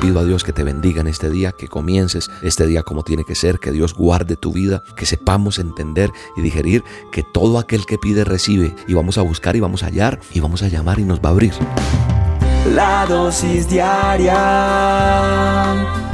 pido 0.00 0.18
a 0.18 0.24
Dios 0.24 0.42
que 0.44 0.52
te 0.52 0.64
bendiga 0.64 1.02
en 1.02 1.06
este 1.06 1.30
día, 1.30 1.52
que 1.52 1.68
comiences 1.68 2.30
este 2.42 2.66
día 2.66 2.82
como 2.82 3.04
tiene 3.04 3.24
que 3.24 3.34
ser, 3.34 3.58
que 3.58 3.70
Dios 3.70 3.94
guarde 3.94 4.36
tu 4.36 4.52
vida, 4.52 4.82
que 4.96 5.04
sepamos 5.04 5.58
entender 5.58 6.10
y 6.36 6.40
digerir 6.40 6.82
que 7.12 7.22
todo 7.22 7.58
aquel 7.58 7.84
que 7.86 7.98
pide 7.98 8.24
recibe 8.24 8.74
y 8.88 8.94
vamos 8.94 9.18
a 9.18 9.22
buscar 9.22 9.56
y 9.56 9.60
vamos 9.60 9.82
a 9.82 9.86
hallar 9.86 10.18
y 10.32 10.40
vamos 10.40 10.62
a 10.62 10.68
llamar 10.68 10.98
y 10.98 11.04
nos 11.04 11.20
va 11.20 11.28
a 11.28 11.32
abrir. 11.32 11.52
La 12.74 13.04
dosis 13.06 13.68
diaria 13.68 14.36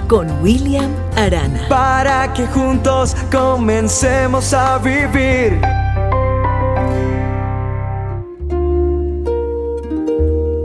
con 0.08 0.30
William 0.42 0.90
Arana. 1.16 1.66
Para 1.68 2.32
que 2.32 2.46
juntos 2.46 3.16
comencemos 3.30 4.52
a 4.52 4.78
vivir. 4.78 5.60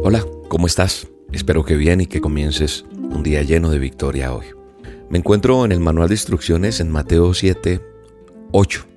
Hola, 0.03 0.25
¿cómo 0.47 0.65
estás? 0.65 1.07
Espero 1.31 1.63
que 1.63 1.75
bien 1.75 2.01
y 2.01 2.07
que 2.07 2.19
comiences 2.19 2.83
un 3.11 3.23
día 3.23 3.43
lleno 3.43 3.69
de 3.69 3.79
victoria 3.79 4.33
hoy. 4.33 4.47
Me 5.09 5.17
encuentro 5.17 5.65
en 5.65 5.71
el 5.71 5.79
manual 5.79 6.07
de 6.07 6.15
instrucciones 6.15 6.79
en 6.79 6.89
Mateo 6.89 7.33
7, 7.33 7.81
8. 8.51 8.87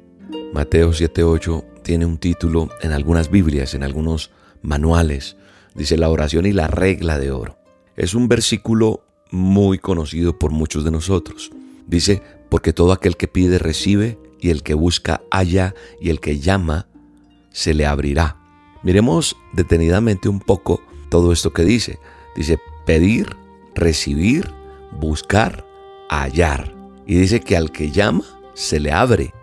Mateo 0.52 0.92
7, 0.92 1.24
8 1.24 1.64
tiene 1.82 2.06
un 2.06 2.18
título 2.18 2.68
en 2.80 2.92
algunas 2.92 3.30
Biblias, 3.30 3.74
en 3.74 3.82
algunos 3.82 4.30
manuales. 4.62 5.36
Dice 5.74 5.96
la 5.96 6.08
oración 6.08 6.46
y 6.46 6.52
la 6.52 6.68
regla 6.68 7.18
de 7.18 7.32
oro. 7.32 7.58
Es 7.96 8.14
un 8.14 8.28
versículo 8.28 9.04
muy 9.30 9.78
conocido 9.78 10.38
por 10.38 10.52
muchos 10.52 10.84
de 10.84 10.90
nosotros. 10.90 11.50
Dice, 11.86 12.22
porque 12.48 12.72
todo 12.72 12.92
aquel 12.92 13.16
que 13.16 13.28
pide 13.28 13.58
recibe 13.58 14.18
y 14.40 14.50
el 14.50 14.62
que 14.62 14.74
busca 14.74 15.22
halla 15.30 15.74
y 16.00 16.10
el 16.10 16.20
que 16.20 16.38
llama 16.38 16.86
se 17.50 17.74
le 17.74 17.86
abrirá. 17.86 18.36
Miremos 18.82 19.36
detenidamente 19.52 20.28
un 20.28 20.40
poco 20.40 20.80
todo 21.10 21.32
esto 21.32 21.52
que 21.52 21.64
dice. 21.64 21.98
Dice 22.36 22.58
pedir, 22.86 23.36
recibir, 23.74 24.52
buscar, 24.92 25.66
hallar. 26.08 26.74
Y 27.06 27.16
dice 27.16 27.40
que 27.40 27.56
al 27.56 27.70
que 27.70 27.90
llama, 27.90 28.24
se 28.54 28.80
le 28.80 28.92
abre. 28.92 29.34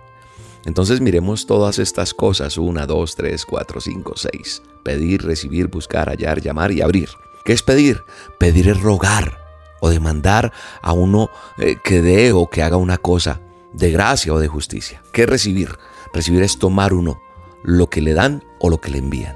Entonces 0.65 1.01
miremos 1.01 1.45
todas 1.45 1.79
estas 1.79 2.13
cosas, 2.13 2.57
una, 2.57 2.85
dos, 2.85 3.15
tres, 3.15 3.45
cuatro, 3.45 3.81
cinco, 3.81 4.13
seis. 4.15 4.61
Pedir, 4.83 5.23
recibir, 5.23 5.67
buscar, 5.67 6.09
hallar, 6.09 6.41
llamar 6.41 6.71
y 6.71 6.81
abrir. 6.81 7.09
¿Qué 7.45 7.53
es 7.53 7.63
pedir? 7.63 8.03
Pedir 8.37 8.69
es 8.69 8.79
rogar 8.79 9.39
o 9.79 9.89
demandar 9.89 10.53
a 10.81 10.93
uno 10.93 11.29
eh, 11.57 11.77
que 11.83 12.01
dé 12.01 12.31
o 12.31 12.47
que 12.49 12.61
haga 12.61 12.77
una 12.77 12.97
cosa 12.97 13.41
de 13.73 13.91
gracia 13.91 14.33
o 14.33 14.39
de 14.39 14.47
justicia. 14.47 15.01
¿Qué 15.11 15.23
es 15.23 15.29
recibir? 15.29 15.77
Recibir 16.13 16.43
es 16.43 16.59
tomar 16.59 16.93
uno 16.93 17.19
lo 17.63 17.89
que 17.89 18.01
le 18.01 18.13
dan 18.13 18.43
o 18.59 18.69
lo 18.69 18.79
que 18.79 18.91
le 18.91 18.99
envían. 18.99 19.35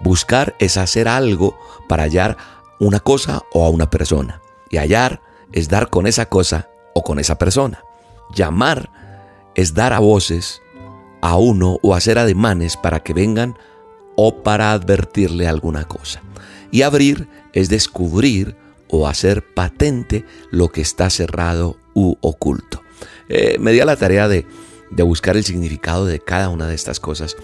Buscar 0.00 0.54
es 0.58 0.76
hacer 0.76 1.08
algo 1.08 1.58
para 1.88 2.04
hallar 2.04 2.36
una 2.78 3.00
cosa 3.00 3.42
o 3.52 3.64
a 3.64 3.70
una 3.70 3.90
persona. 3.90 4.40
Y 4.70 4.76
hallar 4.76 5.20
es 5.52 5.68
dar 5.68 5.90
con 5.90 6.06
esa 6.06 6.26
cosa 6.26 6.68
o 6.94 7.02
con 7.02 7.18
esa 7.18 7.38
persona. 7.38 7.82
Llamar 8.34 8.90
es 9.54 9.74
dar 9.74 9.92
a 9.92 9.98
voces 9.98 10.62
a 11.20 11.36
uno 11.36 11.78
o 11.82 11.94
hacer 11.94 12.18
ademanes 12.18 12.76
para 12.76 13.00
que 13.00 13.12
vengan 13.12 13.56
o 14.16 14.42
para 14.42 14.72
advertirle 14.72 15.48
alguna 15.48 15.84
cosa. 15.84 16.22
Y 16.70 16.82
abrir 16.82 17.28
es 17.52 17.68
descubrir 17.68 18.56
o 18.88 19.06
hacer 19.06 19.44
patente 19.54 20.24
lo 20.50 20.68
que 20.68 20.80
está 20.80 21.10
cerrado 21.10 21.76
u 21.94 22.16
oculto. 22.20 22.82
Eh, 23.28 23.58
me 23.58 23.72
di 23.72 23.80
a 23.80 23.84
la 23.84 23.96
tarea 23.96 24.28
de, 24.28 24.46
de 24.90 25.02
buscar 25.02 25.36
el 25.36 25.44
significado 25.44 26.06
de 26.06 26.20
cada 26.20 26.48
una 26.48 26.66
de 26.66 26.74
estas 26.74 27.00
cosas, 27.00 27.36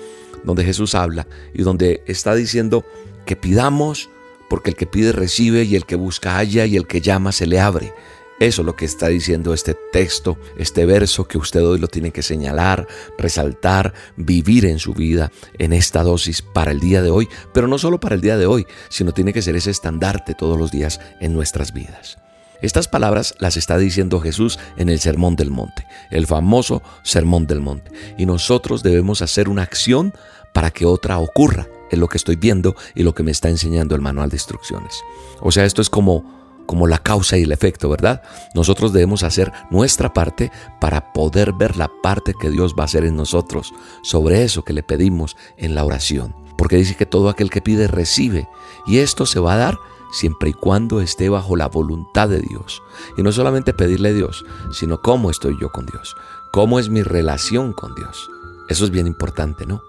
donde 0.44 0.64
Jesús 0.64 0.94
habla 0.94 1.26
y 1.52 1.62
donde 1.62 2.02
está 2.06 2.34
diciendo 2.34 2.84
que 3.26 3.36
pidamos 3.36 4.10
porque 4.54 4.70
el 4.70 4.76
que 4.76 4.86
pide 4.86 5.10
recibe 5.10 5.64
y 5.64 5.74
el 5.74 5.84
que 5.84 5.96
busca 5.96 6.36
halla 6.36 6.64
y 6.64 6.76
el 6.76 6.86
que 6.86 7.00
llama 7.00 7.32
se 7.32 7.44
le 7.44 7.58
abre. 7.58 7.92
Eso 8.38 8.62
es 8.62 8.66
lo 8.66 8.76
que 8.76 8.84
está 8.84 9.08
diciendo 9.08 9.52
este 9.52 9.74
texto, 9.74 10.38
este 10.56 10.86
verso 10.86 11.26
que 11.26 11.38
usted 11.38 11.66
hoy 11.66 11.80
lo 11.80 11.88
tiene 11.88 12.12
que 12.12 12.22
señalar, 12.22 12.86
resaltar, 13.18 13.92
vivir 14.16 14.64
en 14.66 14.78
su 14.78 14.94
vida, 14.94 15.32
en 15.58 15.72
esta 15.72 16.04
dosis 16.04 16.40
para 16.40 16.70
el 16.70 16.78
día 16.78 17.02
de 17.02 17.10
hoy, 17.10 17.28
pero 17.52 17.66
no 17.66 17.78
solo 17.78 17.98
para 17.98 18.14
el 18.14 18.20
día 18.20 18.36
de 18.36 18.46
hoy, 18.46 18.64
sino 18.90 19.10
tiene 19.10 19.32
que 19.32 19.42
ser 19.42 19.56
ese 19.56 19.72
estandarte 19.72 20.34
todos 20.34 20.56
los 20.56 20.70
días 20.70 21.00
en 21.20 21.34
nuestras 21.34 21.72
vidas. 21.72 22.18
Estas 22.62 22.86
palabras 22.86 23.34
las 23.40 23.56
está 23.56 23.76
diciendo 23.76 24.20
Jesús 24.20 24.60
en 24.76 24.88
el 24.88 25.00
Sermón 25.00 25.34
del 25.34 25.50
Monte, 25.50 25.84
el 26.12 26.28
famoso 26.28 26.80
Sermón 27.02 27.48
del 27.48 27.58
Monte, 27.58 27.90
y 28.16 28.24
nosotros 28.24 28.84
debemos 28.84 29.20
hacer 29.20 29.48
una 29.48 29.62
acción 29.62 30.14
para 30.52 30.70
que 30.70 30.86
otra 30.86 31.18
ocurra 31.18 31.66
es 31.90 31.98
lo 31.98 32.08
que 32.08 32.18
estoy 32.18 32.36
viendo 32.36 32.74
y 32.94 33.02
lo 33.02 33.14
que 33.14 33.22
me 33.22 33.30
está 33.30 33.48
enseñando 33.48 33.94
el 33.94 34.00
manual 34.00 34.30
de 34.30 34.36
instrucciones. 34.36 35.02
O 35.40 35.52
sea, 35.52 35.64
esto 35.64 35.82
es 35.82 35.90
como 35.90 36.44
como 36.66 36.86
la 36.86 36.98
causa 36.98 37.36
y 37.36 37.42
el 37.42 37.52
efecto, 37.52 37.88
¿verdad? 37.88 38.22
Nosotros 38.54 38.92
debemos 38.92 39.22
hacer 39.22 39.52
nuestra 39.70 40.12
parte 40.12 40.50
para 40.80 41.12
poder 41.12 41.52
ver 41.52 41.76
la 41.76 41.90
parte 42.02 42.34
que 42.40 42.50
Dios 42.50 42.74
va 42.78 42.82
a 42.82 42.86
hacer 42.86 43.04
en 43.04 43.16
nosotros 43.16 43.74
sobre 44.02 44.44
eso 44.44 44.64
que 44.64 44.72
le 44.72 44.82
pedimos 44.82 45.36
en 45.56 45.74
la 45.74 45.84
oración. 45.84 46.34
Porque 46.56 46.76
dice 46.76 46.96
que 46.96 47.06
todo 47.06 47.28
aquel 47.28 47.50
que 47.50 47.60
pide 47.60 47.88
recibe 47.88 48.48
y 48.86 48.98
esto 48.98 49.26
se 49.26 49.40
va 49.40 49.54
a 49.54 49.58
dar 49.58 49.78
siempre 50.12 50.50
y 50.50 50.52
cuando 50.52 51.00
esté 51.00 51.28
bajo 51.28 51.56
la 51.56 51.68
voluntad 51.68 52.28
de 52.28 52.40
Dios. 52.40 52.82
Y 53.16 53.22
no 53.22 53.32
solamente 53.32 53.74
pedirle 53.74 54.10
a 54.10 54.14
Dios, 54.14 54.44
sino 54.72 55.00
cómo 55.02 55.30
estoy 55.30 55.56
yo 55.60 55.70
con 55.70 55.86
Dios, 55.86 56.16
cómo 56.52 56.78
es 56.78 56.88
mi 56.88 57.02
relación 57.02 57.72
con 57.72 57.94
Dios. 57.94 58.30
Eso 58.68 58.84
es 58.84 58.90
bien 58.90 59.06
importante, 59.06 59.66
¿no? 59.66 59.82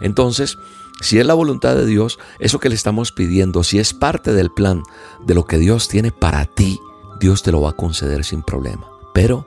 Entonces, 0.00 0.58
si 1.00 1.18
es 1.18 1.26
la 1.26 1.34
voluntad 1.34 1.74
de 1.76 1.86
Dios, 1.86 2.18
eso 2.38 2.60
que 2.60 2.68
le 2.68 2.74
estamos 2.74 3.12
pidiendo, 3.12 3.64
si 3.64 3.78
es 3.78 3.94
parte 3.94 4.32
del 4.32 4.50
plan 4.50 4.82
de 5.24 5.34
lo 5.34 5.46
que 5.46 5.58
Dios 5.58 5.88
tiene 5.88 6.12
para 6.12 6.44
ti, 6.44 6.78
Dios 7.18 7.42
te 7.42 7.52
lo 7.52 7.60
va 7.60 7.70
a 7.70 7.76
conceder 7.76 8.24
sin 8.24 8.42
problema. 8.42 8.86
Pero 9.14 9.46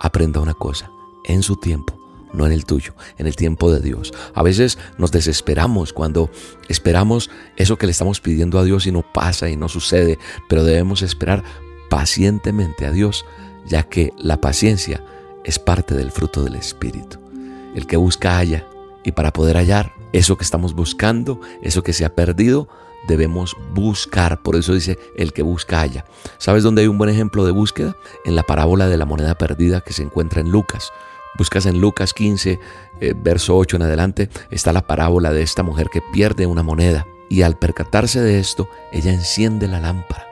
aprenda 0.00 0.40
una 0.40 0.54
cosa, 0.54 0.90
en 1.24 1.42
su 1.42 1.56
tiempo, 1.56 1.98
no 2.32 2.46
en 2.46 2.52
el 2.52 2.64
tuyo, 2.64 2.94
en 3.16 3.26
el 3.26 3.36
tiempo 3.36 3.72
de 3.72 3.80
Dios. 3.80 4.12
A 4.34 4.42
veces 4.42 4.78
nos 4.98 5.12
desesperamos 5.12 5.92
cuando 5.92 6.30
esperamos 6.68 7.30
eso 7.56 7.76
que 7.76 7.86
le 7.86 7.92
estamos 7.92 8.20
pidiendo 8.20 8.58
a 8.58 8.64
Dios 8.64 8.86
y 8.86 8.92
no 8.92 9.02
pasa 9.02 9.48
y 9.48 9.56
no 9.56 9.68
sucede, 9.68 10.18
pero 10.48 10.64
debemos 10.64 11.02
esperar 11.02 11.44
pacientemente 11.90 12.86
a 12.86 12.92
Dios, 12.92 13.24
ya 13.66 13.84
que 13.84 14.12
la 14.18 14.40
paciencia 14.40 15.04
es 15.44 15.58
parte 15.58 15.94
del 15.94 16.10
fruto 16.10 16.42
del 16.42 16.56
Espíritu. 16.56 17.18
El 17.74 17.86
que 17.86 17.96
busca 17.96 18.36
halla, 18.36 18.66
y 19.04 19.12
para 19.12 19.32
poder 19.32 19.56
hallar 19.56 19.92
eso 20.12 20.36
que 20.36 20.44
estamos 20.44 20.74
buscando, 20.74 21.40
eso 21.62 21.82
que 21.82 21.92
se 21.92 22.04
ha 22.04 22.14
perdido, 22.14 22.68
debemos 23.06 23.56
buscar. 23.74 24.42
Por 24.42 24.56
eso 24.56 24.74
dice, 24.74 24.98
el 25.16 25.32
que 25.32 25.42
busca 25.42 25.80
halla. 25.80 26.04
¿Sabes 26.38 26.62
dónde 26.62 26.82
hay 26.82 26.88
un 26.88 26.98
buen 26.98 27.10
ejemplo 27.10 27.44
de 27.44 27.52
búsqueda? 27.52 27.96
En 28.24 28.36
la 28.36 28.42
parábola 28.42 28.88
de 28.88 28.96
la 28.96 29.04
moneda 29.04 29.36
perdida 29.36 29.80
que 29.80 29.92
se 29.92 30.02
encuentra 30.02 30.40
en 30.40 30.50
Lucas. 30.50 30.90
Buscas 31.36 31.66
en 31.66 31.80
Lucas 31.80 32.14
15, 32.14 32.58
eh, 33.00 33.14
verso 33.16 33.56
8 33.56 33.76
en 33.76 33.82
adelante, 33.82 34.28
está 34.50 34.72
la 34.72 34.86
parábola 34.86 35.32
de 35.32 35.42
esta 35.42 35.62
mujer 35.62 35.88
que 35.92 36.02
pierde 36.12 36.46
una 36.46 36.62
moneda. 36.62 37.06
Y 37.28 37.42
al 37.42 37.58
percatarse 37.58 38.20
de 38.20 38.40
esto, 38.40 38.68
ella 38.90 39.12
enciende 39.12 39.68
la 39.68 39.78
lámpara, 39.78 40.26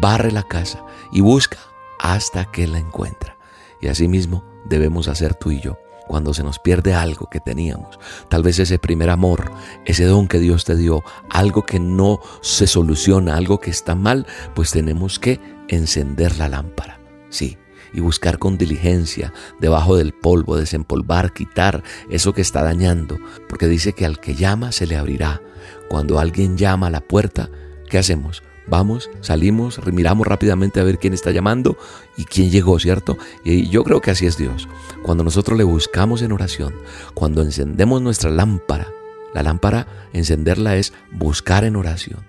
barre 0.00 0.32
la 0.32 0.42
casa 0.42 0.82
y 1.12 1.20
busca 1.20 1.58
hasta 1.98 2.50
que 2.50 2.66
la 2.66 2.78
encuentra. 2.78 3.36
Y 3.80 3.88
asimismo 3.88 4.42
debemos 4.64 5.06
hacer 5.08 5.34
tú 5.34 5.50
y 5.52 5.60
yo 5.60 5.78
cuando 6.06 6.34
se 6.34 6.42
nos 6.42 6.58
pierde 6.58 6.94
algo 6.94 7.28
que 7.30 7.40
teníamos, 7.40 7.98
tal 8.28 8.42
vez 8.42 8.58
ese 8.58 8.78
primer 8.78 9.10
amor, 9.10 9.50
ese 9.84 10.04
don 10.04 10.28
que 10.28 10.38
Dios 10.38 10.64
te 10.64 10.76
dio, 10.76 11.02
algo 11.28 11.64
que 11.64 11.80
no 11.80 12.20
se 12.40 12.66
soluciona, 12.66 13.36
algo 13.36 13.60
que 13.60 13.70
está 13.70 13.94
mal, 13.94 14.26
pues 14.54 14.70
tenemos 14.70 15.18
que 15.18 15.40
encender 15.68 16.36
la 16.36 16.48
lámpara, 16.48 17.00
sí, 17.28 17.58
y 17.92 18.00
buscar 18.00 18.38
con 18.38 18.58
diligencia 18.58 19.32
debajo 19.60 19.96
del 19.96 20.12
polvo, 20.12 20.56
desempolvar, 20.56 21.32
quitar 21.32 21.82
eso 22.08 22.32
que 22.32 22.42
está 22.42 22.62
dañando, 22.62 23.18
porque 23.48 23.66
dice 23.66 23.92
que 23.92 24.06
al 24.06 24.20
que 24.20 24.34
llama 24.34 24.72
se 24.72 24.86
le 24.86 24.96
abrirá. 24.96 25.40
Cuando 25.88 26.18
alguien 26.18 26.56
llama 26.56 26.86
a 26.86 26.90
la 26.90 27.00
puerta, 27.00 27.50
¿qué 27.88 27.98
hacemos? 27.98 28.42
Vamos, 28.66 29.10
salimos, 29.20 29.80
miramos 29.86 30.26
rápidamente 30.26 30.80
a 30.80 30.84
ver 30.84 30.98
quién 30.98 31.12
está 31.12 31.30
llamando 31.30 31.76
y 32.16 32.24
quién 32.24 32.50
llegó, 32.50 32.78
¿cierto? 32.78 33.18
Y 33.44 33.68
yo 33.68 33.82
creo 33.84 34.00
que 34.00 34.10
así 34.10 34.26
es 34.26 34.36
Dios. 34.36 34.68
Cuando 35.02 35.24
nosotros 35.24 35.58
le 35.58 35.64
buscamos 35.64 36.22
en 36.22 36.32
oración, 36.32 36.74
cuando 37.14 37.42
encendemos 37.42 38.00
nuestra 38.00 38.30
lámpara, 38.30 38.88
la 39.34 39.42
lámpara, 39.42 39.86
encenderla 40.12 40.76
es 40.76 40.92
buscar 41.10 41.64
en 41.64 41.76
oración, 41.76 42.24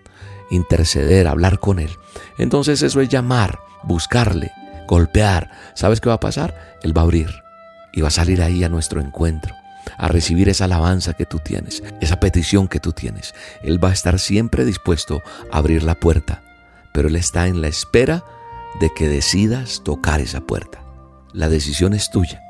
interceder, 0.49 1.27
hablar 1.27 1.59
con 1.59 1.79
Él. 1.79 1.91
Entonces 2.37 2.81
eso 2.81 3.01
es 3.01 3.09
llamar, 3.09 3.59
buscarle, 3.83 4.51
golpear. 4.87 5.51
¿Sabes 5.75 6.01
qué 6.01 6.09
va 6.09 6.15
a 6.15 6.19
pasar? 6.19 6.77
Él 6.81 6.95
va 6.95 7.01
a 7.01 7.05
abrir 7.05 7.29
y 7.93 8.01
va 8.01 8.07
a 8.07 8.11
salir 8.11 8.41
ahí 8.41 8.63
a 8.63 8.69
nuestro 8.69 8.99
encuentro 8.99 9.60
a 10.01 10.07
recibir 10.07 10.49
esa 10.49 10.65
alabanza 10.65 11.13
que 11.13 11.27
tú 11.27 11.39
tienes, 11.39 11.83
esa 12.01 12.19
petición 12.19 12.67
que 12.67 12.79
tú 12.79 12.91
tienes. 12.91 13.35
Él 13.61 13.81
va 13.81 13.89
a 13.89 13.93
estar 13.93 14.19
siempre 14.19 14.65
dispuesto 14.65 15.21
a 15.51 15.59
abrir 15.59 15.83
la 15.83 15.95
puerta, 15.95 16.41
pero 16.91 17.07
Él 17.07 17.15
está 17.15 17.47
en 17.47 17.61
la 17.61 17.67
espera 17.67 18.25
de 18.79 18.89
que 18.89 19.07
decidas 19.07 19.83
tocar 19.85 20.19
esa 20.19 20.41
puerta. 20.41 20.83
La 21.33 21.49
decisión 21.49 21.93
es 21.93 22.09
tuya, 22.09 22.41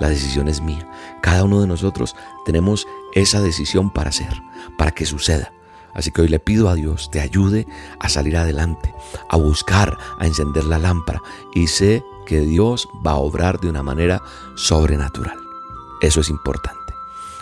la 0.00 0.08
decisión 0.08 0.48
es 0.48 0.60
mía. 0.60 0.86
Cada 1.22 1.44
uno 1.44 1.60
de 1.60 1.68
nosotros 1.68 2.16
tenemos 2.44 2.88
esa 3.14 3.40
decisión 3.40 3.92
para 3.92 4.10
hacer, 4.10 4.32
para 4.76 4.90
que 4.90 5.06
suceda. 5.06 5.52
Así 5.94 6.10
que 6.10 6.22
hoy 6.22 6.28
le 6.28 6.40
pido 6.40 6.68
a 6.68 6.74
Dios 6.74 7.08
te 7.12 7.20
ayude 7.20 7.68
a 8.00 8.08
salir 8.08 8.36
adelante, 8.36 8.92
a 9.30 9.36
buscar, 9.36 9.96
a 10.18 10.26
encender 10.26 10.64
la 10.64 10.80
lámpara 10.80 11.22
y 11.54 11.68
sé 11.68 12.02
que 12.26 12.40
Dios 12.40 12.88
va 13.06 13.12
a 13.12 13.18
obrar 13.18 13.60
de 13.60 13.70
una 13.70 13.84
manera 13.84 14.20
sobrenatural. 14.56 15.38
Eso 16.02 16.20
es 16.20 16.28
importante. 16.28 16.85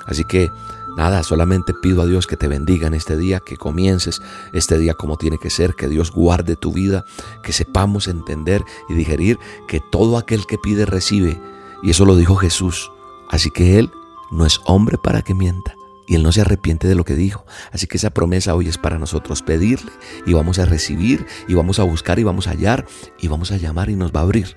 Así 0.07 0.25
que 0.25 0.51
nada, 0.97 1.23
solamente 1.23 1.75
pido 1.75 2.03
a 2.03 2.07
Dios 2.07 2.27
que 2.27 2.37
te 2.37 2.49
bendiga 2.49 2.87
en 2.87 2.95
este 2.95 3.17
día, 3.17 3.41
que 3.41 3.57
comiences 3.57 4.23
este 4.53 4.79
día 4.79 4.95
como 4.95 5.17
tiene 5.17 5.39
que 5.39 5.51
ser, 5.51 5.75
que 5.75 5.89
Dios 5.89 6.11
guarde 6.11 6.57
tu 6.57 6.73
vida, 6.73 7.05
que 7.43 7.53
sepamos 7.53 8.09
entender 8.09 8.65
y 8.89 8.95
digerir 8.95 9.39
que 9.69 9.81
todo 9.81 10.19
aquel 10.19 10.47
que 10.47 10.59
pide 10.59 10.87
recibe. 10.87 11.41
Y 11.83 11.91
eso 11.91 12.05
lo 12.05 12.17
dijo 12.17 12.37
Jesús. 12.37 12.91
Así 13.29 13.51
que 13.51 13.79
Él 13.79 13.91
no 14.31 14.47
es 14.47 14.61
hombre 14.65 14.99
para 14.99 15.23
que 15.23 15.35
mienta 15.35 15.75
y 16.07 16.15
Él 16.15 16.23
no 16.23 16.33
se 16.33 16.41
arrepiente 16.41 16.89
de 16.89 16.95
lo 16.95 17.05
que 17.05 17.15
dijo. 17.15 17.45
Así 17.73 17.87
que 17.87 17.97
esa 17.97 18.11
promesa 18.11 18.55
hoy 18.55 18.69
es 18.69 18.79
para 18.79 18.99
nosotros 18.99 19.43
pedirle 19.43 19.93
y 20.27 20.35
vamos 20.35 20.59
a 20.59 20.65
recibir 20.65 21.27
y 21.49 21.55
vamos 21.55 21.79
a 21.79 21.85
buscar 21.85 22.19
y 22.19 22.25
vamos 22.25 22.47
a 22.47 22.51
hallar 22.51 22.87
y 23.19 23.29
vamos 23.29 23.53
a 23.53 23.57
llamar 23.57 23.91
y 23.91 23.97
nos 23.97 24.13
va 24.13 24.21
a 24.21 24.25
abrir. 24.25 24.57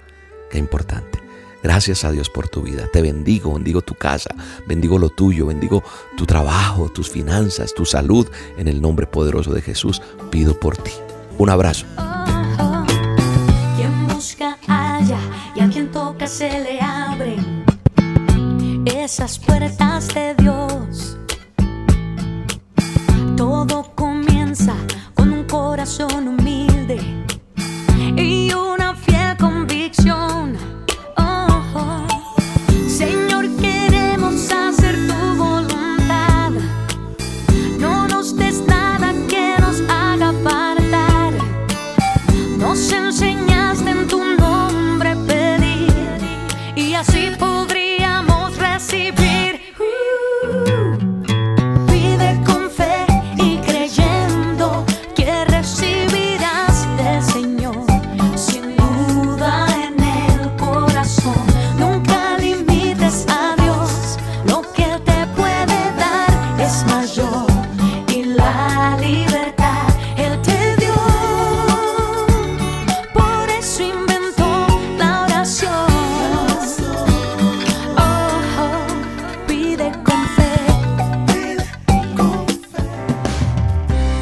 Qué 0.49 0.57
importante. 0.57 1.26
Gracias 1.63 2.03
a 2.03 2.11
Dios 2.11 2.29
por 2.29 2.47
tu 2.47 2.61
vida. 2.61 2.87
Te 2.91 3.01
bendigo, 3.01 3.53
bendigo 3.53 3.81
tu 3.81 3.95
casa, 3.95 4.33
bendigo 4.67 4.99
lo 4.99 5.09
tuyo, 5.09 5.47
bendigo 5.47 5.83
tu 6.15 6.25
trabajo, 6.25 6.89
tus 6.89 7.09
finanzas, 7.09 7.73
tu 7.73 7.85
salud. 7.85 8.27
En 8.57 8.67
el 8.67 8.81
nombre 8.81 9.07
poderoso 9.07 9.53
de 9.53 9.61
Jesús 9.61 10.01
pido 10.29 10.59
por 10.59 10.77
ti. 10.77 10.91
Un 11.37 11.49
abrazo. 11.49 11.85
Quien 13.75 14.07
busca 14.07 14.57
haya 14.67 15.19
y 15.55 15.61
a 15.61 15.69
quien 15.69 15.91
toca 15.91 16.27
se 16.27 16.49
le 16.49 16.79
esas 19.07 19.39
puertas 19.39 20.13
de 20.13 20.35
Dios. 20.35 20.56
Nos 42.77 42.91
enseñaste 42.93 43.46